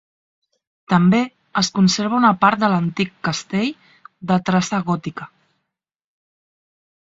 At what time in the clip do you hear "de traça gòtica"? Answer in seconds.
4.33-5.33